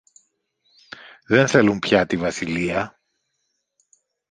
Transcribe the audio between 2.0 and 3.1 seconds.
τη βασιλεία.